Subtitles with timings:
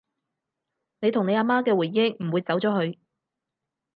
[1.01, 2.97] 你同你阿媽嘅回憶唔會走咗去